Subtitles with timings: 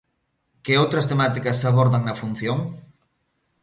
[0.63, 2.57] Que outras temáticas se abordan na función?